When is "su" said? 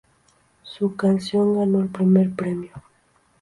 0.63-0.95